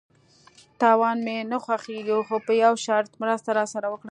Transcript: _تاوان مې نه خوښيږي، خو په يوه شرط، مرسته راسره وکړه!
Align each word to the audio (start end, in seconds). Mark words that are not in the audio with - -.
_تاوان 0.79 1.17
مې 1.25 1.37
نه 1.51 1.57
خوښيږي، 1.63 2.17
خو 2.27 2.35
په 2.45 2.51
يوه 2.63 2.77
شرط، 2.85 3.11
مرسته 3.21 3.49
راسره 3.57 3.87
وکړه! 3.89 3.99